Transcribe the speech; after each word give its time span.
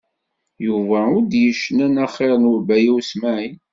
Yuba 0.65 0.99
i 1.17 1.19
d-yecnan 1.29 1.95
axir 2.05 2.33
n 2.41 2.45
Baya 2.67 2.91
U 2.97 2.97
Smaɛil. 3.09 3.55